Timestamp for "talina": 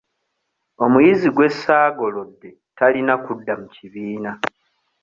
2.77-3.13